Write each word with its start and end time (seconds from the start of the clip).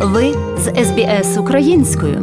Ви 0.00 0.34
з 0.58 0.84
СБС 0.84 1.38
українською. 1.38 2.20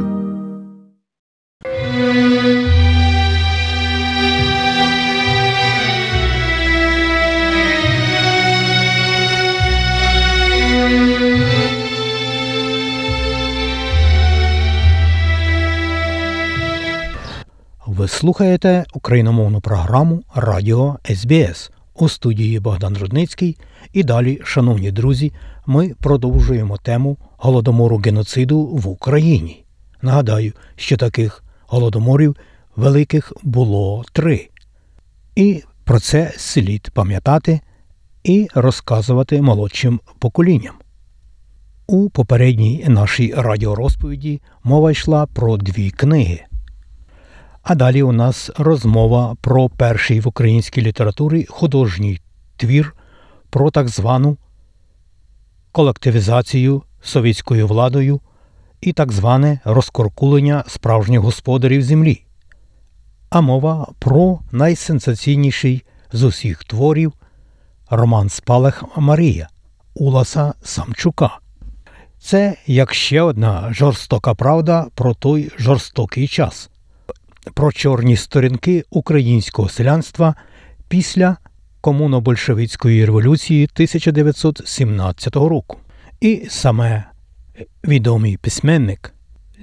Ви 17.86 18.07
слухаєте 18.07 18.86
україномовну 18.94 19.62
програму 19.62 20.23
Радіо 20.36 20.98
СБС 21.16 21.71
у 21.96 22.10
студії 22.10 22.60
Богдан 22.60 22.98
Рудницький. 22.98 23.57
І 23.94 24.04
далі, 24.04 24.42
шановні 24.44 24.92
друзі, 24.92 25.34
ми 25.66 25.94
продовжуємо 26.02 26.78
тему 26.78 27.18
голодомору 27.46 27.98
геноциду 27.98 28.62
в 28.62 28.88
Україні. 28.88 29.63
Нагадаю, 30.02 30.54
що 30.76 30.98
таких 30.98 31.44
голодоморів 31.68 32.35
великих 32.76 33.34
було 33.44 34.04
три. 34.12 34.49
І 35.35 35.63
про 35.84 35.99
це 35.99 36.34
слід 36.38 36.90
пам'ятати 36.94 37.59
і 38.23 38.48
розказувати 38.55 39.41
молодшим 39.41 39.99
поколінням. 40.20 40.76
У 41.88 42.09
попередній 42.09 42.85
нашій 42.88 43.34
радіорозповіді 43.38 44.41
мова 44.63 44.91
йшла 44.91 45.26
про 45.26 45.57
дві 45.57 45.91
книги. 45.91 46.43
А 47.63 47.76
далі 47.76 48.04
у 48.04 48.12
нас 48.12 48.52
розмова 48.57 49.35
про 49.41 49.70
перший 49.70 50.20
в 50.20 50.27
українській 50.27 50.82
літературі 50.82 51.46
художній 51.49 52.20
твір 52.57 52.96
про 53.49 53.71
так 53.71 53.88
звану 53.88 54.38
колективізацію 55.71 56.84
совєтською 57.05 57.68
владою 57.68 58.22
і 58.82 58.94
так 58.94 59.12
зване 59.12 59.59
розкоркулення 59.66 60.63
справжніх 60.68 61.20
господарів 61.20 61.82
землі. 61.82 62.26
А 63.29 63.41
мова 63.41 63.88
про 63.99 64.39
найсенсаційніший 64.52 65.83
з 66.11 66.23
усіх 66.23 66.63
творів 66.63 67.13
роман 67.89 68.29
Спалах 68.29 68.83
Марія 68.97 69.49
Уласа 69.94 70.53
Самчука. 70.63 71.39
Це 72.19 72.55
як 72.67 72.94
ще 72.94 73.22
одна 73.22 73.73
жорстока 73.73 74.33
правда 74.33 74.88
про 74.95 75.13
той 75.13 75.51
жорстокий 75.57 76.27
час 76.27 76.69
про 77.53 77.72
чорні 77.72 78.17
сторінки 78.17 78.83
українського 78.89 79.69
селянства 79.69 80.35
після 80.88 81.38
комуно-большевицької 81.81 83.05
революції 83.05 83.63
1917 83.73 85.35
року. 85.35 85.77
І 86.21 86.45
саме 86.49 87.03
відомий 87.83 88.38
письменник 88.38 89.13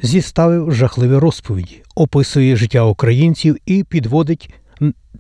зіставив 0.03 0.73
жахливі 0.73 1.17
розповіді, 1.17 1.83
описує 1.95 2.57
життя 2.57 2.85
українців 2.85 3.57
і 3.67 3.85
підводить 3.85 4.55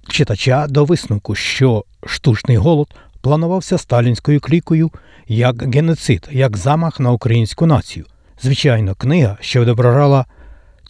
читача 0.08 0.66
до 0.66 0.84
висновку, 0.84 1.34
що 1.34 1.84
штучний 2.06 2.56
голод 2.56 2.94
планувався 3.20 3.78
сталінською 3.78 4.40
клікою 4.40 4.90
як 5.28 5.74
геноцид, 5.74 6.28
як 6.32 6.56
замах 6.56 7.00
на 7.00 7.10
українську 7.10 7.66
націю. 7.66 8.06
Звичайно, 8.40 8.94
книга, 8.94 9.38
що 9.40 9.60
відображала 9.60 10.26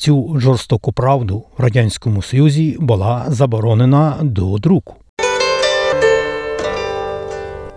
Цю 0.03 0.41
жорстоку 0.41 0.93
правду 0.93 1.45
в 1.59 1.63
Радянському 1.63 2.23
Союзі 2.23 2.77
була 2.81 3.25
заборонена 3.29 4.19
до 4.23 4.59
друку. 4.59 4.95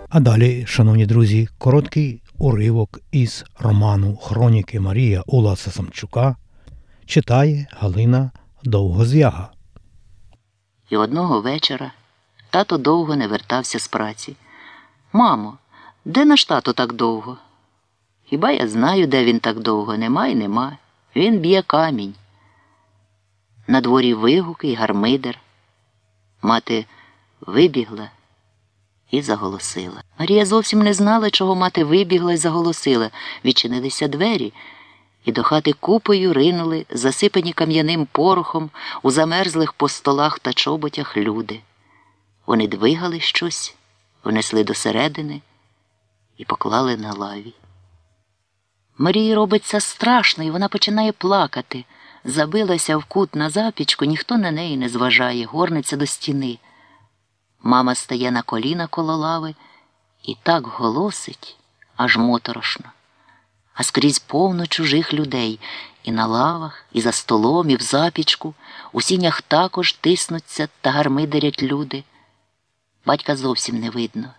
А 0.08 0.20
далі, 0.20 0.64
шановні 0.66 1.06
друзі, 1.06 1.48
короткий 1.58 2.22
уривок 2.38 3.00
із 3.12 3.44
роману 3.58 4.16
Хроніки 4.16 4.80
Марія 4.80 5.22
Уласа 5.26 5.70
Самчука 5.70 6.36
читає 7.06 7.66
Галина 7.70 8.30
Довгозяга. 8.64 9.50
І 10.90 10.96
одного 10.96 11.40
вечора 11.40 11.92
тато 12.50 12.78
довго 12.78 13.16
не 13.16 13.28
вертався 13.28 13.78
з 13.78 13.88
праці. 13.88 14.36
Мамо, 15.12 15.58
де 16.04 16.24
наш 16.24 16.44
тато 16.44 16.72
так 16.72 16.92
довго? 16.92 17.36
Хіба 18.24 18.50
я 18.50 18.68
знаю, 18.68 19.06
де 19.06 19.24
він 19.24 19.40
так 19.40 19.60
довго? 19.60 19.96
Нема 19.96 20.26
й 20.26 20.34
нема. 20.34 20.78
Він 21.16 21.38
б'є 21.38 21.62
камінь. 21.62 22.14
На 23.66 23.80
дворі 23.80 24.14
вигуки 24.14 24.68
й 24.68 24.74
гармидер. 24.74 25.38
Мати 26.42 26.86
вибігла 27.40 28.10
і 29.10 29.22
заголосила. 29.22 30.02
Марія 30.18 30.46
зовсім 30.46 30.78
не 30.78 30.94
знала, 30.94 31.30
чого 31.30 31.54
мати 31.54 31.84
вибігла 31.84 32.32
і 32.32 32.36
заголосила. 32.36 33.10
Відчинилися 33.44 34.08
двері, 34.08 34.52
і 35.24 35.32
до 35.32 35.42
хати 35.42 35.72
купою 35.72 36.32
ринули, 36.32 36.86
засипані 36.90 37.52
кам'яним 37.52 38.06
порохом 38.12 38.70
у 39.02 39.10
замерзлих 39.10 39.72
по 39.72 39.88
столах 39.88 40.38
та 40.38 40.52
чоботях 40.52 41.16
люди. 41.16 41.60
Вони 42.46 42.68
двигали 42.68 43.20
щось, 43.20 43.74
внесли 44.24 44.64
до 44.64 44.74
середини 44.74 45.40
і 46.38 46.44
поклали 46.44 46.96
на 46.96 47.12
лаві. 47.12 47.54
Марії 48.98 49.34
робиться 49.34 49.80
страшно, 49.80 50.44
і 50.44 50.50
вона 50.50 50.68
починає 50.68 51.12
плакати. 51.12 51.84
Забилася 52.24 52.96
в 52.96 53.04
кут 53.04 53.34
на 53.34 53.50
запічку, 53.50 54.04
ніхто 54.04 54.38
на 54.38 54.50
неї 54.50 54.76
не 54.76 54.88
зважає, 54.88 55.44
горниться 55.44 55.96
до 55.96 56.06
стіни. 56.06 56.58
Мама 57.66 57.94
стає 57.94 58.30
на 58.30 58.42
коліна 58.42 58.86
коло 58.86 59.16
лави 59.16 59.54
і 60.22 60.36
так 60.42 60.66
голосить, 60.66 61.56
аж 61.96 62.16
моторошно. 62.16 62.84
А 63.74 63.82
скрізь 63.82 64.18
повно 64.18 64.66
чужих 64.66 65.14
людей 65.14 65.60
і 66.04 66.12
на 66.12 66.26
лавах, 66.26 66.84
і 66.92 67.00
за 67.00 67.12
столом, 67.12 67.70
і 67.70 67.76
в 67.76 67.80
запічку, 67.80 68.54
у 68.92 69.00
сінях 69.00 69.42
також 69.42 69.92
тиснуться 69.92 70.68
та 70.80 70.90
гармидерять 70.90 71.62
люди. 71.62 72.04
Батька 73.06 73.36
зовсім 73.36 73.80
не 73.80 73.90
видно. 73.90 74.30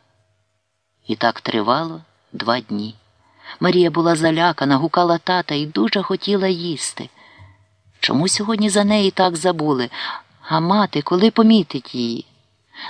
І 1.07 1.15
так 1.15 1.41
тривало 1.41 2.01
два 2.31 2.59
дні. 2.59 2.95
Марія 3.59 3.91
була 3.91 4.15
залякана, 4.15 4.77
гукала 4.77 5.17
тата 5.17 5.55
і 5.55 5.65
дуже 5.65 6.03
хотіла 6.03 6.47
їсти. 6.47 7.09
Чому 7.99 8.27
сьогодні 8.27 8.69
за 8.69 8.83
неї 8.83 9.11
так 9.11 9.35
забули? 9.35 9.89
А 10.41 10.59
мати, 10.59 11.01
коли 11.01 11.31
помітить 11.31 11.95
її? 11.95 12.25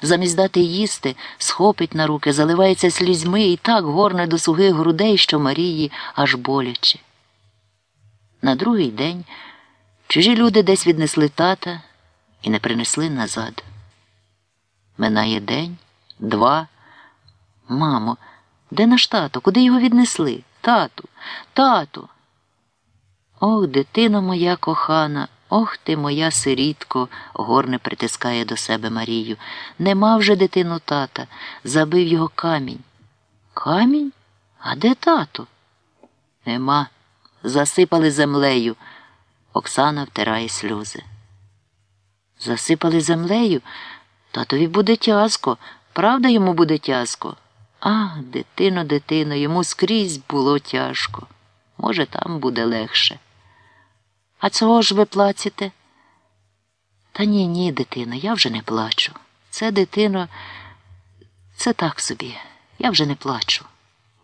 Замість 0.02 0.36
дати 0.36 0.60
їсти, 0.60 1.16
схопить 1.38 1.96
на 1.96 2.08
руки, 2.08 2.34
заливається 2.34 2.92
слізьми 2.92 3.44
і 3.44 3.58
так 3.58 3.86
горне 3.86 4.28
до 4.28 4.38
сугих 4.38 4.74
грудей, 4.74 5.18
що 5.18 5.40
Марії 5.40 5.92
аж 6.16 6.36
боляче. 6.36 7.00
На 8.42 8.56
другий 8.56 8.92
день 8.92 9.26
чужі 10.08 10.36
люди 10.36 10.64
десь 10.64 10.88
віднесли 10.88 11.30
тата 11.30 11.82
і 12.42 12.50
не 12.50 12.60
принесли 12.60 13.10
назад. 13.10 13.64
Минає 14.98 15.40
день, 15.40 15.78
два. 16.20 16.68
Мамо, 17.70 18.18
де 18.72 18.88
наш 18.88 19.08
тато? 19.08 19.42
Куди 19.42 19.62
його 19.64 19.80
віднесли? 19.80 20.44
Тату, 20.62 21.04
тату. 21.54 22.10
Ох, 23.40 23.68
дитино 23.68 24.22
моя 24.22 24.56
кохана, 24.56 25.28
ох 25.50 25.78
ти 25.78 25.98
моя 25.98 26.32
сирітко, 26.32 27.10
горне 27.34 27.78
притискає 27.78 28.46
до 28.46 28.58
себе 28.58 28.90
Марію. 28.90 29.38
Нема 29.80 30.18
вже 30.18 30.36
дитину 30.36 30.80
тата, 30.86 31.28
забив 31.64 32.08
його 32.08 32.32
камінь. 32.36 32.80
Камінь? 33.54 34.12
А 34.60 34.76
де 34.76 34.96
тато? 34.96 35.48
Нема. 36.46 36.88
Засипали 37.44 38.12
землею. 38.12 38.76
Оксана 39.54 40.04
втирає 40.04 40.50
сльози. 40.50 41.04
Засипали 42.40 43.02
землею? 43.02 43.62
Татові 44.32 44.68
буде 44.68 44.96
тязко, 44.96 45.58
правда 45.94 46.30
йому 46.30 46.54
буде 46.54 46.78
тязко? 46.78 47.36
Ах, 47.80 48.18
дитино, 48.18 48.84
дитино, 48.84 49.36
йому 49.36 49.64
скрізь 49.64 50.18
було 50.30 50.60
тяжко. 50.60 51.28
Може, 51.78 52.06
там 52.06 52.40
буде 52.40 52.66
легше. 52.66 53.20
А 54.40 54.50
цього 54.50 54.82
ж 54.82 54.96
ви 54.96 55.06
плачете? 55.06 55.72
Та 57.12 57.26
ні, 57.26 57.48
ні, 57.48 57.72
дитино, 57.72 58.16
я 58.16 58.34
вже 58.34 58.50
не 58.50 58.62
плачу. 58.62 59.14
Це, 59.50 59.72
дитино, 59.72 60.28
це 61.56 61.74
так 61.74 62.00
собі. 62.00 62.38
Я 62.80 62.90
вже 62.90 63.06
не 63.06 63.16
плачу. 63.16 63.66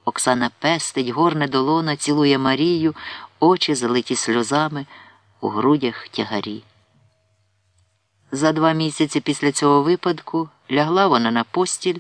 Оксана 0.05 0.51
пестить, 0.59 1.09
горне 1.09 1.47
долона, 1.47 1.95
цілує 1.95 2.37
Марію, 2.37 2.95
очі 3.39 3.75
залиті 3.75 4.15
сльозами, 4.15 4.85
у 5.41 5.49
грудях 5.49 6.07
тягарі. 6.07 6.63
За 8.31 8.51
два 8.51 8.71
місяці 8.71 9.19
після 9.19 9.51
цього 9.51 9.83
випадку 9.83 10.49
лягла 10.71 11.07
вона 11.07 11.31
на 11.31 11.43
постіль 11.43 11.99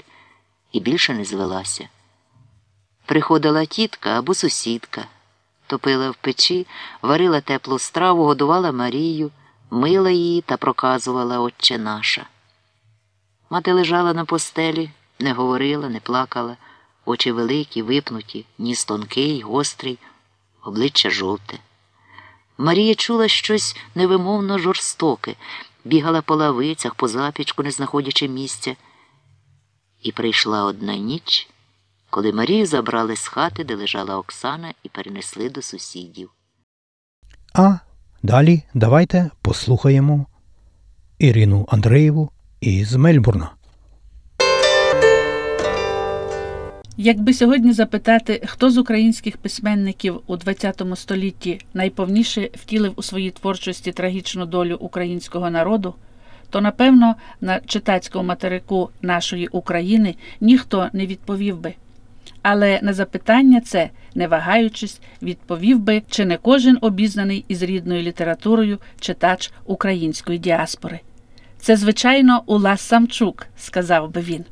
і 0.71 0.79
більше 0.79 1.13
не 1.13 1.25
звелася. 1.25 1.89
Приходила 3.05 3.65
тітка 3.65 4.19
або 4.19 4.33
сусідка, 4.33 5.05
топила 5.67 6.09
в 6.09 6.15
печі, 6.15 6.67
варила 7.01 7.41
теплу 7.41 7.79
страву, 7.79 8.25
годувала 8.25 8.71
Марію, 8.71 9.31
мила 9.71 10.09
її 10.09 10.41
та 10.41 10.57
проказувала 10.57 11.39
Отче 11.39 11.77
наша. 11.77 12.25
Мати 13.49 13.73
лежала 13.73 14.13
на 14.13 14.25
постелі, 14.25 14.89
не 15.19 15.33
говорила, 15.33 15.89
не 15.89 15.99
плакала, 15.99 16.57
очі 17.05 17.31
великі, 17.31 17.81
випнуті, 17.81 18.45
ніс 18.57 18.85
тонкий, 18.85 19.41
гострий, 19.41 19.99
обличчя 20.63 21.09
жовте. 21.09 21.59
Марія 22.57 22.95
чула 22.95 23.27
щось 23.27 23.77
невимовно 23.95 24.59
жорстоке, 24.59 25.35
бігала 25.85 26.21
по 26.21 26.35
лавицях, 26.35 26.95
по 26.95 27.07
запічку, 27.07 27.63
не 27.63 27.71
знаходячи 27.71 28.27
місця. 28.27 28.75
І 30.01 30.11
прийшла 30.11 30.63
одна 30.63 30.95
ніч, 30.95 31.49
коли 32.13 32.31
Марію 32.31 32.65
забрали 32.65 33.15
з 33.15 33.27
хати, 33.27 33.63
де 33.63 33.75
лежала 33.75 34.17
Оксана, 34.17 34.73
і 34.83 34.89
перенесли 34.89 35.49
до 35.49 35.61
сусідів. 35.61 36.29
А 37.53 37.75
далі 38.23 38.63
давайте 38.73 39.29
послухаємо 39.41 40.25
Ірину 41.19 41.65
Андреєву 41.69 42.31
із 42.61 42.95
Мельбурна. 42.95 43.51
Якби 46.97 47.33
сьогодні 47.33 47.73
запитати, 47.73 48.41
хто 48.45 48.71
з 48.71 48.77
українських 48.77 49.37
письменників 49.37 50.19
у 50.27 50.37
ХХ 50.37 50.95
столітті 50.95 51.61
найповніше 51.73 52.49
втілив 52.53 52.93
у 52.95 53.03
своїй 53.03 53.31
творчості 53.31 53.91
трагічну 53.91 54.45
долю 54.45 54.77
українського 54.79 55.49
народу, 55.49 55.95
то 56.49 56.61
напевно 56.61 57.15
на 57.41 57.59
читацькому 57.59 58.23
материку 58.23 58.89
нашої 59.01 59.47
України 59.47 60.15
ніхто 60.41 60.89
не 60.93 61.05
відповів 61.05 61.57
би. 61.57 61.73
Але 62.43 62.79
на 62.83 62.93
запитання 62.93 63.61
це, 63.61 63.89
не 64.15 64.27
вагаючись, 64.27 64.99
відповів 65.21 65.79
би 65.79 66.01
чи 66.09 66.25
не 66.25 66.37
кожен 66.37 66.77
обізнаний 66.81 67.45
із 67.47 67.63
рідною 67.63 68.01
літературою 68.01 68.79
читач 68.99 69.51
української 69.65 70.37
діаспори. 70.39 70.99
Це, 71.57 71.75
звичайно, 71.75 72.43
Улас 72.45 72.81
Самчук, 72.81 73.47
сказав 73.57 74.11
би 74.11 74.21
він. 74.21 74.45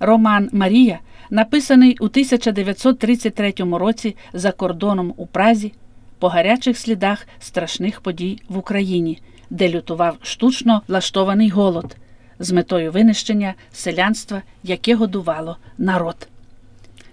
Роман 0.00 0.48
Марія, 0.52 0.98
написаний 1.30 1.96
у 2.00 2.04
1933 2.04 3.54
році 3.58 4.16
за 4.32 4.52
кордоном 4.52 5.14
у 5.16 5.26
Празі, 5.26 5.72
по 6.18 6.28
гарячих 6.28 6.78
слідах 6.78 7.26
страшних 7.40 8.00
подій 8.00 8.38
в 8.48 8.58
Україні, 8.58 9.18
де 9.50 9.68
лютував 9.68 10.16
штучно 10.22 10.82
влаштований 10.88 11.48
голод 11.48 11.96
з 12.38 12.52
метою 12.52 12.92
винищення 12.92 13.54
селянства, 13.72 14.42
яке 14.62 14.94
годувало 14.94 15.56
народ. 15.78 16.28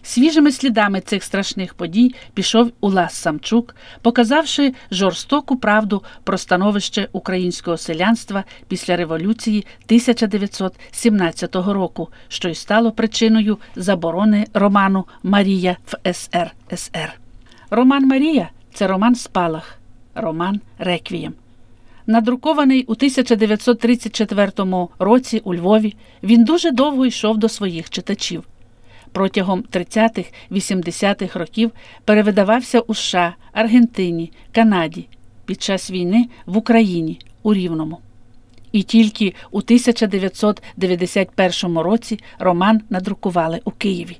Свіжими 0.03 0.51
слідами 0.51 1.01
цих 1.01 1.24
страшних 1.24 1.74
подій 1.74 2.15
пішов 2.33 2.71
Улас 2.80 3.13
Самчук, 3.13 3.75
показавши 4.01 4.74
жорстоку 4.92 5.57
правду 5.57 6.03
про 6.24 6.38
становище 6.38 7.07
українського 7.12 7.77
селянства 7.77 8.44
після 8.68 8.95
революції 8.95 9.65
1917 9.86 11.56
року, 11.56 12.09
що 12.27 12.50
й 12.50 12.56
стало 12.56 12.92
причиною 12.92 13.57
заборони 13.75 14.45
роману 14.53 15.06
Марія 15.24 15.77
в 15.86 16.13
СРСР. 16.13 17.13
Роман 17.69 18.07
Марія 18.07 18.50
це 18.74 18.88
роман 18.88 19.15
Спалах, 19.15 19.80
роман 20.15 20.62
Реквієм. 20.80 21.33
Надрукований 22.07 22.83
у 22.83 22.92
1934 22.92 24.51
році 25.00 25.42
у 25.44 25.56
Львові, 25.56 25.95
він 26.24 26.44
дуже 26.44 26.71
довго 26.71 27.06
йшов 27.06 27.38
до 27.38 27.50
своїх 27.50 27.89
читачів 27.89 28.44
протягом 29.12 29.63
30-80-х 29.72 31.40
років 31.40 31.72
перевидавався 32.06 32.80
у 32.80 32.94
США, 32.94 33.36
Аргентині, 33.52 34.31
Канаді 34.52 35.08
під 35.46 35.62
час 35.62 35.92
війни 35.92 36.30
в 36.46 36.58
Україні 36.58 37.19
у 37.44 37.54
Рівному. 37.54 38.00
І 38.72 38.84
тільки 38.84 39.34
у 39.52 39.58
1991 39.58 41.78
році 41.78 42.19
роман 42.40 42.81
надрукували 42.90 43.62
у 43.66 43.72
Києві. 43.72 44.18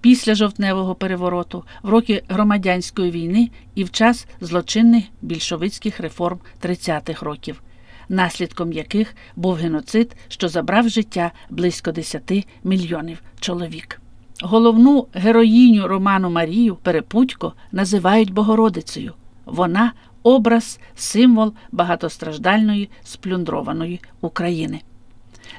після 0.00 0.34
жовтневого 0.34 0.94
перевороту, 0.94 1.64
в 1.82 1.88
роки 1.88 2.22
громадянської 2.28 3.10
війни 3.10 3.50
і 3.74 3.84
в 3.84 3.90
час 3.90 4.26
злочинних 4.40 5.04
більшовицьких 5.22 6.00
реформ 6.00 6.38
30-х 6.62 7.26
років, 7.26 7.62
наслідком 8.08 8.72
яких 8.72 9.14
був 9.36 9.54
геноцид, 9.54 10.16
що 10.28 10.48
забрав 10.48 10.88
життя 10.88 11.32
близько 11.50 11.92
10 11.92 12.46
мільйонів 12.64 13.22
чоловік. 13.40 14.00
Головну 14.42 15.06
героїню 15.12 15.88
роману 15.88 16.30
Марію 16.30 16.76
Перепутько 16.76 17.52
називають 17.72 18.32
Богородицею. 18.32 19.14
Вона 19.46 19.92
образ, 20.22 20.80
символ 20.94 21.54
багатостраждальної 21.72 22.90
сплюндрованої 23.04 24.00
України. 24.20 24.80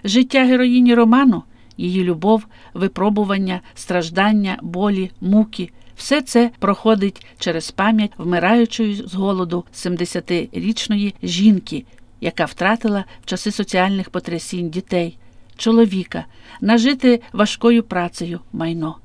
Життя 0.03 0.45
героїні 0.45 0.95
роману, 0.95 1.43
її 1.77 2.03
любов, 2.03 2.45
випробування, 2.73 3.61
страждання, 3.75 4.59
болі, 4.61 5.11
муки. 5.21 5.69
Все 5.95 6.21
це 6.21 6.51
проходить 6.59 7.25
через 7.39 7.71
пам'ять 7.71 8.11
вмираючої 8.17 8.95
з 8.95 9.13
голоду 9.13 9.63
70-річної 9.73 11.13
жінки, 11.23 11.85
яка 12.21 12.45
втратила 12.45 13.05
в 13.23 13.25
часи 13.25 13.51
соціальних 13.51 14.09
потрясінь 14.09 14.69
дітей, 14.69 15.17
чоловіка, 15.57 16.25
нажити 16.61 17.21
важкою 17.33 17.83
працею 17.83 18.39
майно. 18.53 18.95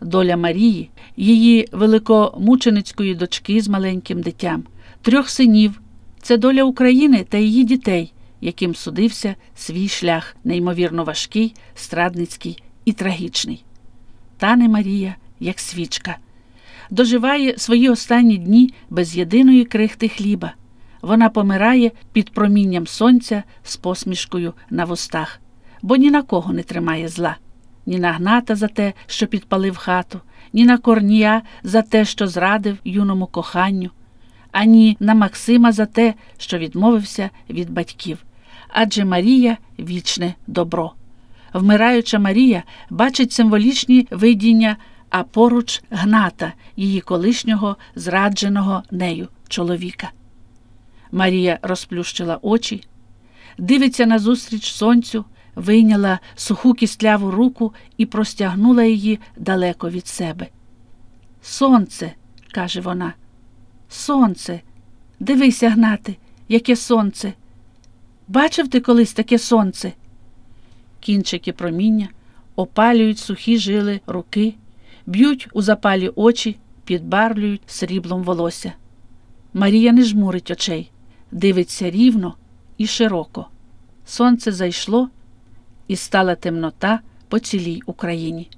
Доля 0.00 0.36
Марії, 0.36 0.90
її 1.16 1.68
великомученицької 1.72 3.14
дочки 3.14 3.60
з 3.60 3.68
маленьким 3.68 4.22
дитям, 4.22 4.64
трьох 5.04 5.30
синів 5.30 5.80
це 6.22 6.36
доля 6.36 6.64
України 6.64 7.26
та 7.28 7.38
її 7.38 7.64
дітей, 7.64 8.12
яким 8.40 8.74
судився 8.74 9.34
свій 9.54 9.88
шлях, 9.88 10.36
неймовірно 10.44 11.04
важкий, 11.04 11.54
страдницький 11.74 12.62
і 12.84 12.92
трагічний. 12.92 13.64
Тане 14.38 14.68
Марія, 14.68 15.14
як 15.40 15.60
свічка, 15.60 16.16
доживає 16.90 17.58
свої 17.58 17.88
останні 17.88 18.38
дні 18.38 18.74
без 18.90 19.16
єдиної 19.16 19.64
крихти 19.64 20.08
хліба. 20.08 20.52
Вона 21.02 21.28
помирає 21.28 21.90
під 22.12 22.30
промінням 22.30 22.86
сонця 22.86 23.42
з 23.62 23.76
посмішкою 23.76 24.54
на 24.70 24.84
вустах, 24.84 25.40
бо 25.82 25.96
ні 25.96 26.10
на 26.10 26.22
кого 26.22 26.52
не 26.52 26.62
тримає 26.62 27.08
зла, 27.08 27.36
ні 27.86 27.98
на 27.98 28.12
гната 28.12 28.56
за 28.56 28.68
те, 28.68 28.92
що 29.06 29.26
підпалив 29.26 29.76
хату, 29.76 30.20
ні 30.52 30.64
на 30.64 30.78
корнія 30.78 31.42
за 31.62 31.82
те, 31.82 32.04
що 32.04 32.26
зрадив 32.26 32.76
юному 32.84 33.26
коханню 33.26 33.90
ані 34.54 34.96
на 35.00 35.14
Максима 35.14 35.72
за 35.72 35.86
те, 35.86 36.14
що 36.38 36.58
відмовився 36.58 37.30
від 37.50 37.70
батьків. 37.70 38.18
Адже 38.68 39.04
Марія 39.04 39.56
вічне 39.78 40.34
добро. 40.46 40.92
Вмираюча 41.52 42.18
Марія 42.18 42.62
бачить 42.90 43.32
символічні 43.32 44.08
видіння, 44.10 44.76
а 45.10 45.22
поруч 45.22 45.82
гната 45.90 46.52
її 46.76 47.00
колишнього 47.00 47.76
зрадженого 47.94 48.82
нею 48.90 49.28
чоловіка. 49.48 50.10
Марія 51.12 51.58
розплющила 51.62 52.38
очі, 52.42 52.84
дивиться 53.58 54.06
назустріч 54.06 54.72
сонцю, 54.72 55.24
вийняла 55.54 56.18
суху 56.34 56.74
кістляву 56.74 57.30
руку 57.30 57.74
і 57.96 58.06
простягнула 58.06 58.82
її 58.84 59.20
далеко 59.36 59.90
від 59.90 60.06
себе. 60.06 60.48
Сонце, 61.42 62.12
каже 62.52 62.80
вона. 62.80 63.12
Сонце. 63.94 64.60
Дивися, 65.20 65.70
гнати, 65.70 66.16
яке 66.48 66.76
сонце. 66.76 67.32
Бачив 68.28 68.68
ти 68.68 68.80
колись 68.80 69.12
таке 69.12 69.38
сонце? 69.38 69.92
Кінчики 71.00 71.52
проміння 71.52 72.08
опалюють 72.56 73.18
сухі 73.18 73.58
жили 73.58 74.00
руки, 74.06 74.54
б'ють 75.06 75.48
у 75.52 75.62
запалі 75.62 76.08
очі, 76.08 76.56
підбарлюють 76.84 77.62
сріблом 77.66 78.22
волосся. 78.22 78.72
Марія 79.52 79.92
не 79.92 80.02
жмурить 80.02 80.50
очей, 80.50 80.90
дивиться 81.32 81.90
рівно 81.90 82.34
і 82.78 82.86
широко. 82.86 83.46
Сонце 84.06 84.52
зайшло, 84.52 85.08
і 85.88 85.96
стала 85.96 86.34
темнота 86.34 87.00
по 87.28 87.38
цілій 87.38 87.82
Україні. 87.86 88.50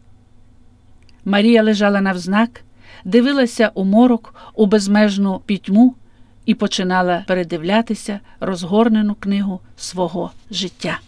Марія 1.24 1.62
лежала 1.62 2.00
навзнак, 2.00 2.64
дивилася 3.04 3.70
у 3.74 3.84
морок, 3.84 4.34
у 4.54 4.66
безмежну 4.66 5.40
пітьму 5.46 5.94
і 6.46 6.54
починала 6.54 7.24
передивлятися 7.26 8.20
розгорнену 8.40 9.14
книгу 9.14 9.60
свого 9.76 10.30
життя. 10.50 11.00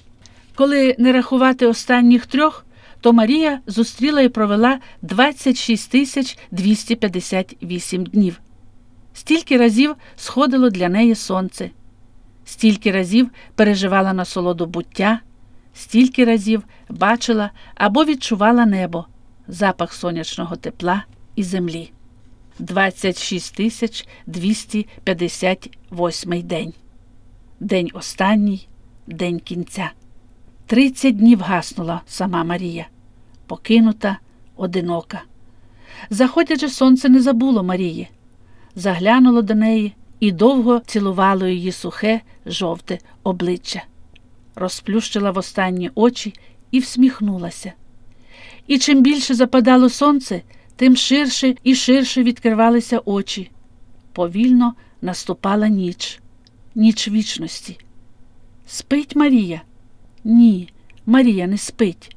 Коли 0.54 0.96
не 0.98 1.12
рахувати 1.12 1.66
останніх 1.66 2.26
трьох, 2.26 2.66
то 3.00 3.12
Марія 3.12 3.60
зустріла 3.66 4.20
і 4.20 4.28
провела 4.28 4.78
26 5.02 5.90
тисяч 5.90 6.38
258 6.50 8.04
днів. 8.04 8.40
Стільки 9.14 9.56
разів 9.56 9.96
сходило 10.16 10.70
для 10.70 10.88
неї 10.88 11.14
сонце, 11.14 11.70
стільки 12.44 12.92
разів 12.92 13.30
переживала 13.54 14.12
насолоду 14.12 14.66
буття, 14.66 15.20
стільки 15.74 16.24
разів 16.24 16.62
бачила 16.88 17.50
або 17.74 18.04
відчувала 18.04 18.66
небо, 18.66 19.06
запах 19.48 19.92
сонячного 19.92 20.56
тепла 20.56 21.04
і 21.38 21.42
землі. 21.42 21.90
26 22.58 24.06
258 24.26 26.42
день. 26.42 26.72
День 27.60 27.90
останній, 27.92 28.68
день 29.06 29.40
кінця. 29.40 29.90
Тридцять 30.66 31.16
днів 31.16 31.40
гаснула 31.40 32.02
сама 32.06 32.44
Марія, 32.44 32.86
покинута, 33.46 34.18
одинока. 34.56 35.22
Заходячи 36.10 36.68
сонце 36.68 37.08
не 37.08 37.20
забуло 37.20 37.62
Марії, 37.62 38.08
заглянуло 38.74 39.42
до 39.42 39.54
неї 39.54 39.94
і 40.20 40.32
довго 40.32 40.80
цілувало 40.86 41.46
її 41.46 41.72
сухе, 41.72 42.20
жовте 42.46 42.98
обличчя, 43.22 43.82
розплющила 44.54 45.30
в 45.30 45.38
останні 45.38 45.90
очі 45.94 46.34
і 46.70 46.78
всміхнулася. 46.78 47.72
І 48.66 48.78
чим 48.78 49.02
більше 49.02 49.34
западало 49.34 49.88
сонце, 49.88 50.42
тим 50.78 50.96
ширше 50.96 51.54
і 51.64 51.74
ширше 51.74 52.22
відкривалися 52.22 53.00
очі. 53.04 53.50
Повільно 54.12 54.74
наступала 55.02 55.68
ніч, 55.68 56.20
ніч 56.74 57.08
вічності. 57.08 57.78
Спить 58.66 59.16
Марія? 59.16 59.62
Ні, 60.24 60.68
Марія 61.06 61.46
не 61.46 61.58
спить. 61.58 62.16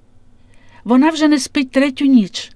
Вона 0.84 1.10
вже 1.10 1.28
не 1.28 1.40
спить 1.40 1.72
третю 1.72 2.06
ніч. 2.06 2.52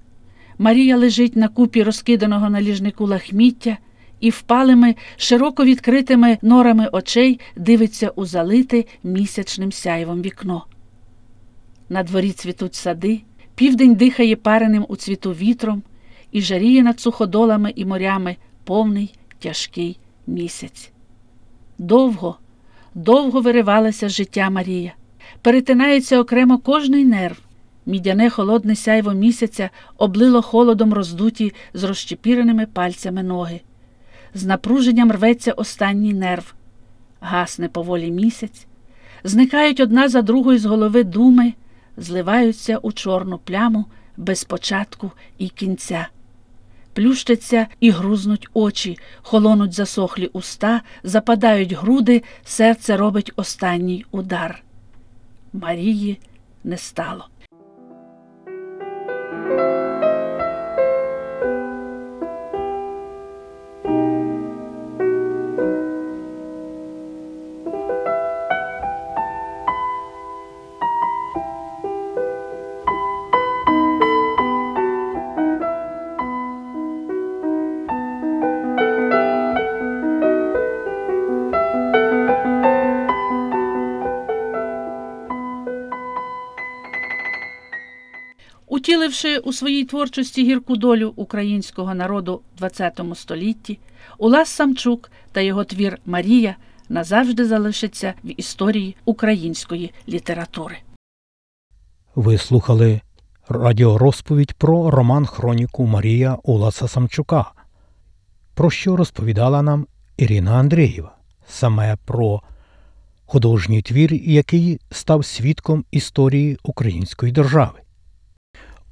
Марія 0.57 0.97
лежить 0.97 1.35
на 1.35 1.47
купі 1.47 1.83
розкиданого 1.83 2.49
на 2.49 2.61
ліжнику 2.61 3.05
лахміття 3.05 3.77
і 4.19 4.29
впалими, 4.29 4.95
широко 5.17 5.65
відкритими 5.65 6.37
норами 6.41 6.89
очей 6.91 7.39
дивиться 7.55 8.09
у 8.09 8.25
залите 8.25 8.83
місячним 9.03 9.71
сяйвом 9.71 10.21
вікно. 10.21 10.65
На 11.89 12.03
дворі 12.03 12.31
цвітуть 12.31 12.75
сади, 12.75 13.21
південь 13.55 13.95
дихає 13.95 14.35
пареним 14.35 14.85
у 14.89 14.95
цвіту 14.95 15.31
вітром 15.31 15.83
і 16.35 16.41
жаріє 16.41 16.83
над 16.83 16.99
суходолами 16.99 17.73
і 17.75 17.85
морями 17.85 18.35
повний 18.63 19.13
тяжкий 19.39 19.99
місяць. 20.27 20.91
Довго, 21.77 22.37
довго 22.95 23.41
виривалося 23.41 24.09
з 24.09 24.11
життя 24.11 24.49
Марія. 24.49 24.93
Перетинається 25.41 26.19
окремо 26.19 26.57
кожний 26.57 27.05
нерв. 27.05 27.37
Мідяне 27.85 28.29
холодне 28.29 28.75
сяйво 28.75 29.13
місяця 29.13 29.69
облило 29.97 30.41
холодом 30.41 30.93
роздуті 30.93 31.53
з 31.73 31.83
розчепіреними 31.83 32.65
пальцями 32.65 33.23
ноги. 33.23 33.61
З 34.33 34.45
напруженням 34.45 35.11
рветься 35.11 35.51
останній 35.51 36.13
нерв. 36.13 36.53
Гасне 37.19 37.69
поволі 37.69 38.11
місяць, 38.11 38.67
зникають 39.23 39.79
одна 39.79 40.09
за 40.09 40.21
другою 40.21 40.59
з 40.59 40.65
голови 40.65 41.03
думи, 41.03 41.53
зливаються 41.97 42.77
у 42.77 42.91
чорну 42.91 43.37
пляму 43.37 43.85
без 44.17 44.43
початку 44.43 45.11
і 45.37 45.49
кінця. 45.49 46.07
Плющаться 46.95 47.67
і 47.79 47.89
грузнуть 47.89 48.47
очі, 48.53 48.97
холонуть 49.21 49.73
засохлі 49.73 50.29
уста, 50.33 50.81
западають 51.03 51.73
груди, 51.73 52.23
серце 52.45 52.97
робить 52.97 53.31
останній 53.35 54.05
удар. 54.11 54.63
Марії 55.53 56.19
не 56.63 56.77
стало. 56.77 57.27
Утіливши 89.05 89.37
у 89.37 89.53
своїй 89.53 89.85
творчості 89.85 90.43
гірку 90.43 90.75
долю 90.75 91.13
українського 91.15 91.95
народу 91.95 92.41
в 92.59 92.69
ХХ 92.69 93.15
столітті, 93.15 93.79
Улас 94.17 94.49
Самчук 94.49 95.11
та 95.31 95.41
його 95.41 95.63
твір 95.63 95.99
Марія 96.05 96.55
назавжди 96.89 97.45
залишаться 97.45 98.13
в 98.23 98.39
історії 98.39 98.95
української 99.05 99.91
літератури. 100.09 100.77
Ви 102.15 102.37
слухали 102.37 103.01
радіорозповідь 103.49 104.53
про 104.53 104.91
роман 104.91 105.25
Хроніку 105.25 105.85
Марія 105.85 106.37
Уласа 106.43 106.87
Самчука, 106.87 107.51
про 108.53 108.69
що 108.69 108.95
розповідала 108.95 109.61
нам 109.61 109.87
Ірина 110.17 110.51
Андрієва, 110.51 111.15
саме 111.47 111.97
про 112.05 112.41
художній 113.25 113.81
твір, 113.81 114.13
який 114.13 114.79
став 114.91 115.25
свідком 115.25 115.85
історії 115.91 116.57
української 116.63 117.31
держави. 117.31 117.84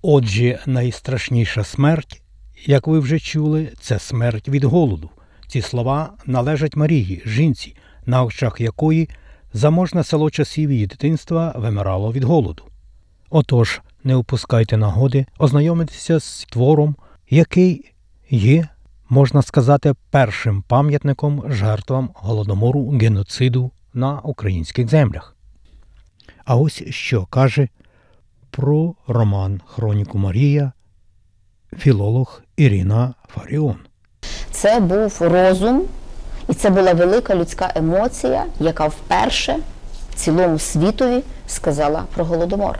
Отже, 0.05 0.60
найстрашніша 0.65 1.63
смерть, 1.63 2.22
як 2.65 2.88
ви 2.88 3.00
вже 3.00 3.19
чули, 3.19 3.72
це 3.79 4.00
смерть 4.00 4.50
від 4.50 4.63
голоду. 4.63 5.10
Ці 5.48 5.62
слова 5.62 6.13
належать 6.25 6.75
Марії, 6.75 7.22
жінці, 7.25 7.75
на 8.05 8.24
очах 8.24 8.62
якої 8.62 9.10
заможне 9.53 10.03
село 10.03 10.29
часів 10.29 10.72
її 10.72 10.88
дитинства 10.88 11.53
вимирало 11.57 12.12
від 12.12 12.24
голоду. 12.24 12.63
Отож, 13.29 13.81
не 14.03 14.15
упускайте 14.15 14.77
нагоди 14.77 15.25
ознайомитися 15.39 16.19
з 16.19 16.45
твором, 16.45 16.95
який 17.29 17.93
є, 18.29 18.67
можна 19.10 19.41
сказати, 19.41 19.93
першим 20.12 20.62
пам'ятником 20.62 21.43
жертвам 21.48 22.10
голодомору 22.15 22.89
геноциду 22.89 23.72
на 23.93 24.19
українських 24.19 24.89
землях. 24.89 25.36
А 26.45 26.55
ось 26.55 26.83
що 26.89 27.25
каже 27.25 27.67
про 28.57 28.93
роман 29.07 29.62
Хроніку 29.65 30.17
Марія 30.17 30.72
філолог 31.77 32.41
Ірина 32.57 33.13
Фаріон. 33.27 33.75
Це 34.51 34.79
був 34.79 35.17
розум, 35.19 35.81
і 36.50 36.53
це 36.53 36.69
була 36.69 36.93
велика 36.93 37.36
людська 37.36 37.72
емоція, 37.75 38.45
яка 38.60 38.88
вперше 38.88 39.60
цілому 40.15 40.60
світові 40.60 41.24
сказала 41.48 42.03
про 42.15 42.25
голодомор. 42.25 42.79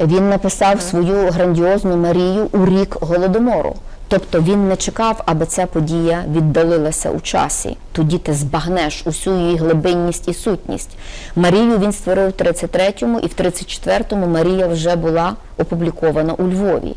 Він 0.00 0.28
написав 0.28 0.80
свою 0.80 1.30
грандіозну 1.30 1.96
Марію 1.96 2.48
у 2.52 2.66
рік 2.66 2.96
голодомору. 3.00 3.76
Тобто 4.10 4.40
він 4.40 4.68
не 4.68 4.76
чекав, 4.76 5.22
аби 5.26 5.46
ця 5.46 5.66
подія 5.66 6.24
віддалилася 6.32 7.10
у 7.10 7.20
часі. 7.20 7.76
Тоді 7.92 8.18
ти 8.18 8.32
збагнеш 8.32 9.02
усю 9.06 9.36
її 9.38 9.56
глибинність 9.56 10.28
і 10.28 10.34
сутність. 10.34 10.90
Марію 11.36 11.78
він 11.78 11.92
створив 11.92 12.28
в 12.28 12.42
33-му, 12.42 13.18
і 13.18 13.26
в 13.26 13.30
34-му 13.40 14.26
Марія 14.26 14.66
вже 14.66 14.96
була 14.96 15.36
опублікована 15.58 16.32
у 16.32 16.42
Львові. 16.42 16.96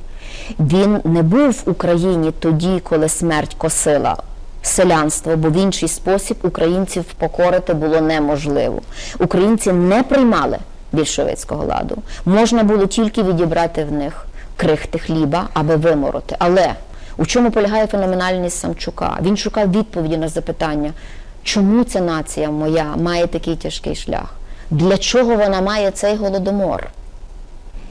Він 0.60 1.00
не 1.03 1.22
був 1.22 1.63
в 1.65 1.70
Україні 1.70 2.32
тоді, 2.39 2.79
коли 2.84 3.10
смерть 3.10 3.53
косила 3.58 4.17
селянство, 4.62 5.36
бо 5.36 5.50
в 5.50 5.58
інший 5.58 5.89
спосіб 5.89 6.38
українців 6.43 7.03
покорити 7.03 7.74
було 7.74 8.01
неможливо. 8.01 8.82
Українці 9.20 9.72
не 9.72 10.03
приймали 10.03 10.58
більшовицького 10.91 11.65
ладу. 11.65 11.98
Можна 12.25 12.63
було 12.63 12.86
тільки 12.86 13.24
відібрати 13.24 13.84
в 13.84 13.91
них 13.91 14.25
крихти 14.58 15.00
хліба, 15.00 15.48
аби 15.53 15.75
вимороти. 15.75 16.36
Але 16.39 16.74
у 17.17 17.25
чому 17.25 17.51
полягає 17.51 17.88
феноменальність 17.88 18.60
Самчука? 18.60 19.17
Він 19.22 19.38
шукав 19.38 19.72
відповіді 19.72 20.17
на 20.17 20.27
запитання, 20.27 20.93
чому 21.43 21.84
ця 21.84 22.01
нація 22.01 22.50
моя 22.50 22.96
має 22.96 23.27
такий 23.27 23.55
тяжкий 23.55 23.96
шлях? 23.96 24.34
Для 24.72 24.98
чого 24.98 25.36
вона 25.36 25.62
має 25.62 25.91
цей 25.91 26.15
голодомор? 26.15 26.89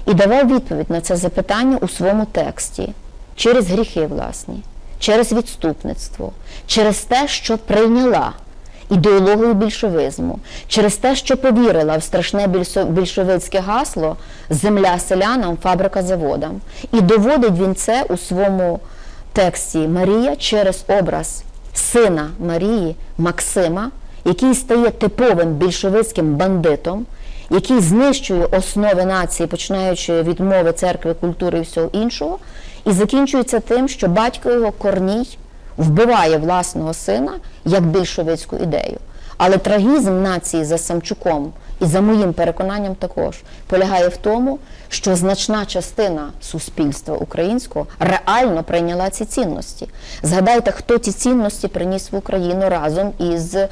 і 0.07 0.15
давав 0.15 0.47
відповідь 0.47 0.91
на 0.91 1.01
це 1.01 1.17
запитання 1.17 1.79
у 1.81 1.89
своєму 1.89 2.25
тексті 2.25 2.93
через 3.37 3.71
гріхи 3.71 4.07
власні, 4.07 4.63
через 4.99 5.33
відступництво, 5.33 6.33
через 6.67 6.99
те, 6.99 7.29
що 7.29 7.59
прийняла 7.59 8.33
ідеологію 8.91 9.55
більшовизму, 9.55 10.39
через 10.69 10.97
те, 10.97 11.17
що 11.17 11.37
повірила 11.37 11.97
в 11.97 12.03
страшне 12.03 12.47
більшовицьке 12.89 13.61
гасло 13.61 14.17
земля 14.51 14.99
селянам, 14.99 15.59
фабрика 15.63 16.03
заводам. 16.03 16.61
І 16.93 17.01
доводить 17.01 17.59
він 17.59 17.75
це 17.75 18.03
у 18.03 18.17
своєму 18.17 18.81
тексті 19.33 19.79
Марія 19.79 20.37
через 20.37 20.85
образ 20.89 21.43
сина 21.75 22.31
Марії 22.39 22.97
Максима, 23.19 23.91
який 24.25 24.55
стає 24.55 24.91
типовим 24.91 25.53
більшовицьким 25.53 26.35
бандитом, 26.35 27.07
який 27.51 27.81
знищує 27.81 28.45
основи 28.45 29.05
нації, 29.05 29.47
починаючи 29.47 30.23
від 30.23 30.41
мови, 30.41 30.73
церкви, 30.73 31.15
культури 31.15 31.59
і 31.59 31.63
всього 31.63 31.91
іншого, 31.93 32.39
і 32.87 32.93
закінчується 32.93 33.61
тим, 33.61 33.89
що 33.89 34.09
батько 34.09 34.51
його 34.51 34.73
Корній 34.73 35.39
вбиває 35.77 36.39
власного 36.39 36.95
сина 36.95 37.33
як 37.65 37.87
більшовицьку 37.87 38.57
ідею. 38.57 38.99
Але 39.37 39.57
трагізм 39.59 40.23
нації 40.23 40.65
за 40.65 40.79
Самчуком 40.79 41.53
і 41.83 41.87
за 41.87 42.01
моїм 42.01 42.33
переконанням 42.33 42.95
також 42.95 43.37
полягає 43.67 44.09
в 44.09 44.17
тому, 44.17 44.59
що 44.89 45.17
значна 45.17 45.67
частина 45.67 46.29
суспільства 46.41 47.17
українського 47.17 47.87
реально 47.99 48.63
прийняла 48.63 49.11
ці 49.11 49.25
цінності. 49.25 49.89
Згадайте, 50.23 50.73
хто 50.73 50.99
ці 50.99 51.13
цінності 51.13 51.69
приніс 51.69 52.13
в 52.13 52.17
Україну 52.17 52.69
разом 52.69 53.13
із 53.19 53.55
е, 53.55 53.69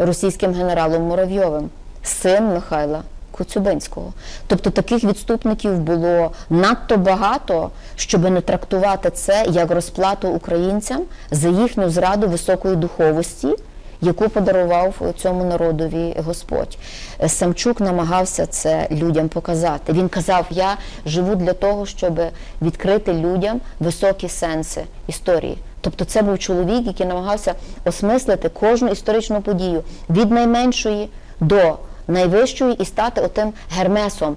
російським 0.00 0.54
генералом 0.54 1.02
Муравйовим, 1.02 1.70
син 2.02 2.44
Михайла 2.44 3.02
Коцюбинського. 3.30 4.12
Тобто 4.46 4.70
таких 4.70 5.04
відступників 5.04 5.78
було 5.78 6.30
надто 6.50 6.96
багато, 6.96 7.70
щоб 7.96 8.30
не 8.30 8.40
трактувати 8.40 9.10
це 9.10 9.44
як 9.50 9.70
розплату 9.70 10.28
українцям 10.28 11.02
за 11.30 11.48
їхню 11.48 11.90
зраду 11.90 12.28
високої 12.28 12.76
духовості, 12.76 13.56
яку 14.00 14.28
подарував 14.28 15.12
цьому 15.16 15.44
народові 15.44 16.16
Господь. 16.26 16.78
Е, 17.22 17.28
Самчук 17.28 17.80
намагався 17.80 18.46
це 18.46 18.88
людям 18.90 19.28
показати. 19.28 19.92
Він 19.92 20.08
казав: 20.08 20.46
Я 20.50 20.76
живу 21.06 21.34
для 21.34 21.52
того, 21.52 21.86
щоб 21.86 22.20
відкрити 22.62 23.12
людям 23.12 23.60
високі 23.80 24.28
сенси 24.28 24.82
історії. 25.06 25.58
Тобто, 25.80 26.04
це 26.04 26.22
був 26.22 26.38
чоловік, 26.38 26.86
який 26.86 27.06
намагався 27.06 27.54
осмислити 27.84 28.48
кожну 28.48 28.88
історичну 28.88 29.40
подію 29.40 29.82
від 30.10 30.30
найменшої 30.30 31.08
до 31.40 31.78
найвищої 32.08 32.74
і 32.74 32.84
стати 32.84 33.20
отим 33.20 33.52
гермесом, 33.76 34.36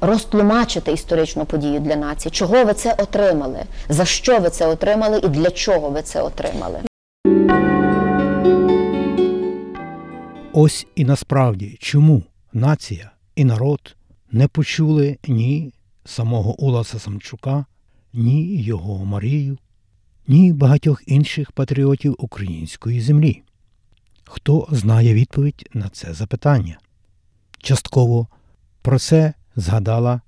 розтлумачити 0.00 0.92
історичну 0.92 1.44
подію 1.44 1.80
для 1.80 1.96
нації. 1.96 2.32
Чого 2.32 2.64
ви 2.64 2.72
це 2.72 2.94
отримали? 2.98 3.58
За 3.88 4.04
що 4.04 4.38
ви 4.38 4.50
це 4.50 4.66
отримали 4.66 5.18
і 5.18 5.28
для 5.28 5.50
чого 5.50 5.88
ви 5.88 6.02
це 6.02 6.22
отримали? 6.22 6.78
Ось 10.56 10.86
і 10.94 11.04
насправді 11.04 11.76
чому 11.80 12.22
нація 12.52 13.10
і 13.36 13.44
народ 13.44 13.96
не 14.30 14.48
почули 14.48 15.18
ні 15.28 15.72
самого 16.04 16.60
Уласа 16.60 16.98
Самчука, 16.98 17.64
ні 18.12 18.62
його 18.62 19.04
Марію, 19.04 19.58
ні 20.26 20.52
багатьох 20.52 21.02
інших 21.06 21.52
патріотів 21.52 22.16
української 22.18 23.00
землі. 23.00 23.42
Хто 24.24 24.68
знає 24.70 25.14
відповідь 25.14 25.68
на 25.72 25.88
це 25.88 26.14
запитання? 26.14 26.78
Частково 27.58 28.28
про 28.82 28.98
це 28.98 29.34
згадала 29.56 30.20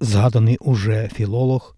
згаданий 0.00 0.56
уже 0.56 1.08
філолог 1.08 1.76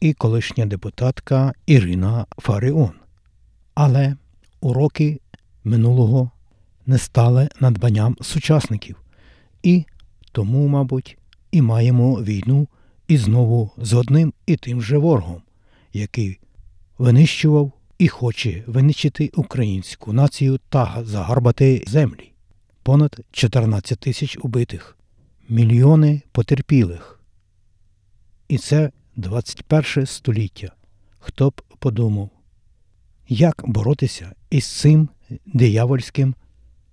і 0.00 0.12
колишня 0.12 0.66
депутатка 0.66 1.52
Ірина 1.66 2.26
Фаріон. 2.38 2.92
Але 3.74 4.16
уроки 4.60 5.20
минулого 5.64 6.30
не 6.90 6.98
стали 6.98 7.48
надбанням 7.60 8.16
сучасників, 8.20 8.96
і 9.62 9.84
тому, 10.32 10.68
мабуть, 10.68 11.18
і 11.52 11.62
маємо 11.62 12.22
війну 12.22 12.68
і 13.08 13.16
знову 13.18 13.70
з 13.76 13.92
одним 13.94 14.32
і 14.46 14.56
тим 14.56 14.82
же 14.82 14.98
ворогом, 14.98 15.42
який 15.92 16.40
винищував 16.98 17.72
і 17.98 18.08
хоче 18.08 18.64
винищити 18.66 19.30
українську 19.36 20.12
націю 20.12 20.58
та 20.68 21.02
загарбати 21.04 21.84
землі. 21.86 22.32
Понад 22.82 23.20
14 23.32 23.98
тисяч 23.98 24.38
убитих, 24.42 24.96
мільйони 25.48 26.22
потерпілих. 26.32 27.20
І 28.48 28.58
це 28.58 28.90
21 29.16 30.06
століття. 30.06 30.72
Хто 31.18 31.50
б 31.50 31.62
подумав, 31.78 32.30
як 33.28 33.62
боротися 33.66 34.32
із 34.50 34.66
цим 34.66 35.08
диявольським 35.46 36.34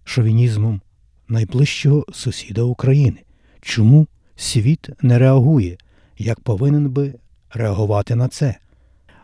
шовінізмом 0.07 0.81
найближчого 1.27 2.05
сусіда 2.13 2.61
України? 2.61 3.17
Чому 3.61 4.07
світ 4.35 4.89
не 5.01 5.19
реагує, 5.19 5.77
як 6.17 6.39
повинен 6.39 6.89
би 6.89 7.13
реагувати 7.53 8.15
на 8.15 8.27
це? 8.27 8.57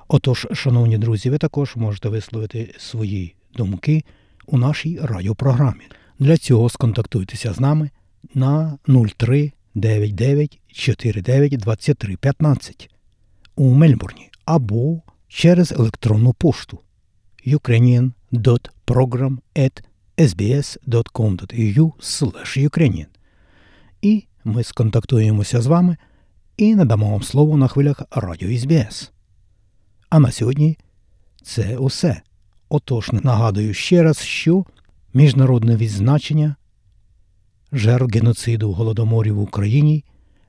Отож, 0.08 0.48
шановні 0.54 0.98
друзі, 0.98 1.30
ви 1.30 1.38
також 1.38 1.76
можете 1.76 2.10
висловити 2.10 2.76
свої 2.78 3.36
думки 3.56 4.04
у 4.46 4.58
нашій 4.58 5.00
радіопрограмі. 5.02 5.84
Для 6.19 6.38
цього 6.38 6.69
сконтактуйтеся 6.69 7.54
з 7.54 7.60
нами 7.60 7.89
на 8.34 8.78
03 9.17 9.52
99 9.76 10.60
49 10.74 11.58
23 11.58 12.15
15 12.15 12.89
у 13.56 13.74
Мельбурні 13.74 14.30
або 14.46 15.02
через 15.28 15.72
електронну 15.72 16.34
пошту 16.34 16.80
ukrainian.program.sbs.com.au 20.17 21.91
Ukrainian. 22.69 23.08
І 24.02 24.26
ми 24.43 24.63
сконтактуємося 24.63 25.62
з 25.62 25.65
вами 25.65 25.97
і 26.58 26.76
надамо 26.76 27.10
вам 27.12 27.23
слово 27.23 27.58
на 27.58 27.67
хвилях 27.67 28.02
Радіо 28.12 28.58
СБС. 28.58 29.12
А 30.10 30.19
на 30.19 30.32
сьогодні 30.32 30.78
це 31.43 31.78
усе. 31.78 32.21
Отож, 32.69 33.12
нагадую 33.12 33.73
ще 33.73 34.04
раз, 34.04 34.19
що 34.19 34.65
міжнародне 35.13 35.76
відзначення 35.76 36.56
жертв 37.71 38.17
геноциду 38.17 38.71
голодоморів 38.71 39.36
в 39.36 39.39
Україні 39.41 40.06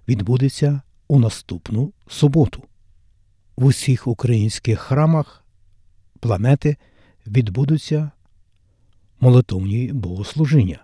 відбудеться 0.09 0.81
у 1.09 1.18
наступну 1.18 1.92
суботу. 2.09 2.62
В 3.57 3.64
усіх 3.64 4.07
українських 4.07 4.81
храмах 4.81 5.44
планети 6.20 6.77
відбудуться 7.27 8.11
молитовні 9.25 9.93
богослужіння 9.93 10.79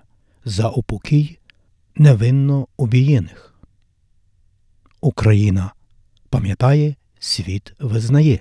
за 0.45 0.69
упокій 0.69 1.39
невинно 1.97 2.67
обієних. 2.77 3.55
Україна 5.01 5.73
пам'ятає, 6.31 6.95
світ 7.19 7.73
визнає. 7.81 8.41